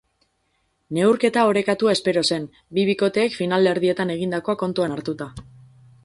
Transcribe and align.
Neurketa 0.97 1.41
orekatua 1.49 1.91
espero 1.97 2.23
zen, 2.31 2.47
bi 2.77 2.85
bikoteek 2.89 3.35
finalerdietan 3.41 4.13
egindakoa 4.15 4.57
kontuan 4.63 4.97
hartuta. 4.97 5.29